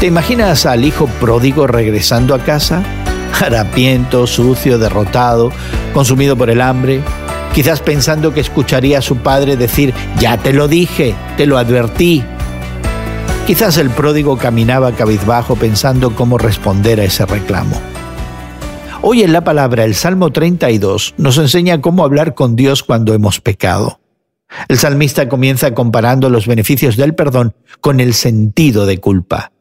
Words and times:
¿Te 0.00 0.04
imaginas 0.04 0.66
al 0.66 0.84
hijo 0.84 1.06
pródigo 1.06 1.66
regresando 1.66 2.34
a 2.34 2.38
casa? 2.38 2.82
Harapiento, 3.40 4.26
sucio, 4.26 4.78
derrotado, 4.78 5.50
consumido 5.94 6.36
por 6.36 6.50
el 6.50 6.60
hambre, 6.60 7.00
quizás 7.54 7.80
pensando 7.80 8.34
que 8.34 8.40
escucharía 8.40 8.98
a 8.98 9.02
su 9.02 9.16
padre 9.16 9.56
decir, 9.56 9.94
ya 10.18 10.36
te 10.36 10.52
lo 10.52 10.68
dije, 10.68 11.14
te 11.38 11.46
lo 11.46 11.56
advertí. 11.56 12.22
Quizás 13.46 13.78
el 13.78 13.88
pródigo 13.88 14.36
caminaba 14.36 14.92
cabizbajo 14.92 15.56
pensando 15.56 16.14
cómo 16.14 16.36
responder 16.36 17.00
a 17.00 17.04
ese 17.04 17.24
reclamo. 17.24 17.80
Hoy 19.00 19.22
en 19.22 19.32
la 19.32 19.44
palabra 19.44 19.84
el 19.84 19.94
Salmo 19.94 20.30
32 20.30 21.14
nos 21.16 21.38
enseña 21.38 21.80
cómo 21.80 22.04
hablar 22.04 22.34
con 22.34 22.54
Dios 22.54 22.82
cuando 22.82 23.14
hemos 23.14 23.40
pecado. 23.40 24.00
El 24.68 24.76
salmista 24.76 25.26
comienza 25.28 25.72
comparando 25.72 26.28
los 26.28 26.46
beneficios 26.46 26.98
del 26.98 27.14
perdón 27.14 27.54
con 27.80 28.00
el 28.00 28.12
sentido 28.12 28.84
de 28.84 28.98
culpa. 28.98 29.52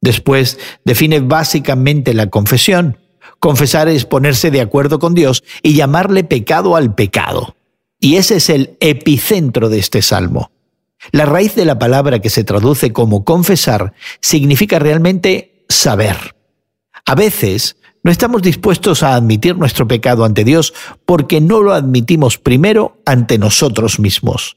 Después 0.00 0.58
define 0.84 1.20
básicamente 1.20 2.14
la 2.14 2.28
confesión. 2.28 2.98
Confesar 3.40 3.88
es 3.88 4.04
ponerse 4.04 4.50
de 4.50 4.60
acuerdo 4.60 4.98
con 4.98 5.14
Dios 5.14 5.44
y 5.62 5.74
llamarle 5.74 6.24
pecado 6.24 6.76
al 6.76 6.94
pecado. 6.94 7.56
Y 8.00 8.16
ese 8.16 8.36
es 8.36 8.48
el 8.50 8.76
epicentro 8.80 9.68
de 9.68 9.78
este 9.78 10.02
salmo. 10.02 10.50
La 11.12 11.26
raíz 11.26 11.54
de 11.54 11.64
la 11.64 11.78
palabra 11.78 12.20
que 12.20 12.30
se 12.30 12.44
traduce 12.44 12.92
como 12.92 13.24
confesar 13.24 13.94
significa 14.20 14.78
realmente 14.78 15.64
saber. 15.68 16.36
A 17.06 17.14
veces 17.14 17.76
no 18.02 18.10
estamos 18.10 18.42
dispuestos 18.42 19.02
a 19.02 19.14
admitir 19.14 19.56
nuestro 19.56 19.88
pecado 19.88 20.24
ante 20.24 20.44
Dios 20.44 20.74
porque 21.04 21.40
no 21.40 21.60
lo 21.60 21.72
admitimos 21.72 22.38
primero 22.38 23.00
ante 23.04 23.38
nosotros 23.38 23.98
mismos. 23.98 24.56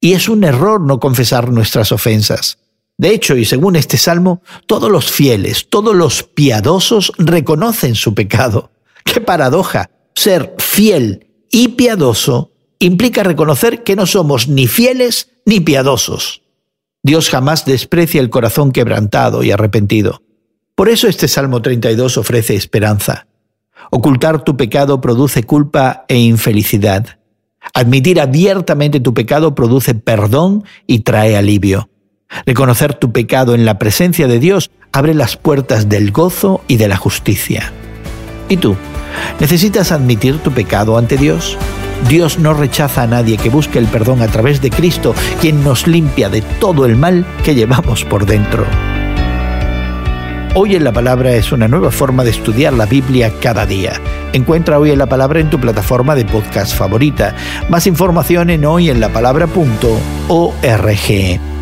Y 0.00 0.12
es 0.12 0.28
un 0.28 0.44
error 0.44 0.80
no 0.80 1.00
confesar 1.00 1.50
nuestras 1.50 1.92
ofensas. 1.92 2.58
De 2.98 3.10
hecho, 3.10 3.36
y 3.36 3.44
según 3.44 3.76
este 3.76 3.98
salmo, 3.98 4.42
todos 4.66 4.90
los 4.90 5.10
fieles, 5.10 5.68
todos 5.68 5.94
los 5.94 6.22
piadosos 6.22 7.12
reconocen 7.18 7.94
su 7.94 8.14
pecado. 8.14 8.70
¡Qué 9.04 9.20
paradoja! 9.20 9.90
Ser 10.14 10.54
fiel 10.58 11.26
y 11.50 11.68
piadoso 11.68 12.52
implica 12.78 13.22
reconocer 13.22 13.82
que 13.82 13.96
no 13.96 14.06
somos 14.06 14.48
ni 14.48 14.66
fieles 14.66 15.30
ni 15.44 15.60
piadosos. 15.60 16.42
Dios 17.02 17.28
jamás 17.28 17.64
desprecia 17.64 18.20
el 18.20 18.30
corazón 18.30 18.72
quebrantado 18.72 19.42
y 19.42 19.50
arrepentido. 19.50 20.22
Por 20.74 20.88
eso 20.88 21.06
este 21.06 21.28
Salmo 21.28 21.62
32 21.62 22.16
ofrece 22.18 22.54
esperanza. 22.54 23.26
Ocultar 23.90 24.42
tu 24.42 24.56
pecado 24.56 25.00
produce 25.00 25.44
culpa 25.44 26.04
e 26.08 26.18
infelicidad. 26.18 27.18
Admitir 27.74 28.20
abiertamente 28.20 29.00
tu 29.00 29.14
pecado 29.14 29.54
produce 29.54 29.94
perdón 29.94 30.64
y 30.86 31.00
trae 31.00 31.36
alivio. 31.36 31.88
Reconocer 32.44 32.94
tu 32.94 33.12
pecado 33.12 33.54
en 33.54 33.64
la 33.64 33.78
presencia 33.78 34.26
de 34.26 34.38
Dios 34.38 34.70
abre 34.92 35.14
las 35.14 35.36
puertas 35.36 35.88
del 35.88 36.10
gozo 36.10 36.62
y 36.68 36.76
de 36.76 36.88
la 36.88 36.96
justicia. 36.96 37.72
¿Y 38.48 38.56
tú? 38.56 38.76
¿Necesitas 39.40 39.92
admitir 39.92 40.38
tu 40.38 40.52
pecado 40.52 40.98
ante 40.98 41.16
Dios? 41.16 41.56
Dios 42.08 42.38
no 42.38 42.54
rechaza 42.54 43.02
a 43.02 43.06
nadie 43.06 43.36
que 43.36 43.48
busque 43.48 43.78
el 43.78 43.86
perdón 43.86 44.22
a 44.22 44.28
través 44.28 44.60
de 44.60 44.70
Cristo, 44.70 45.14
quien 45.40 45.64
nos 45.64 45.86
limpia 45.86 46.28
de 46.28 46.42
todo 46.42 46.86
el 46.86 46.96
mal 46.96 47.26
que 47.44 47.54
llevamos 47.54 48.04
por 48.04 48.26
dentro. 48.26 48.64
Hoy 50.54 50.74
en 50.74 50.84
la 50.84 50.92
Palabra 50.92 51.34
es 51.34 51.52
una 51.52 51.68
nueva 51.68 51.90
forma 51.90 52.24
de 52.24 52.30
estudiar 52.30 52.72
la 52.72 52.86
Biblia 52.86 53.32
cada 53.40 53.66
día. 53.66 54.00
Encuentra 54.32 54.78
Hoy 54.78 54.90
en 54.90 54.98
la 54.98 55.06
Palabra 55.06 55.40
en 55.40 55.50
tu 55.50 55.60
plataforma 55.60 56.14
de 56.14 56.24
podcast 56.24 56.74
favorita. 56.74 57.34
Más 57.68 57.86
información 57.86 58.50
en 58.50 58.64
hoyenlapalabra.org. 58.64 61.55